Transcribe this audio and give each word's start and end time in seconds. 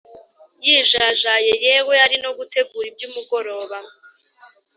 yijajaye 0.65 1.53
yewe 1.65 1.93
ari 2.05 2.17
no 2.23 2.31
gutegura 2.37 2.85
ibyumugoroba. 2.91 3.77